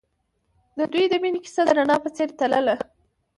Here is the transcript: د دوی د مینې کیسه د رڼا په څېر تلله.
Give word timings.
د 0.77 0.79
دوی 0.91 1.05
د 1.09 1.13
مینې 1.23 1.39
کیسه 1.45 1.61
د 1.67 1.69
رڼا 1.77 1.95
په 2.03 2.09
څېر 2.15 2.29
تلله. 2.39 2.75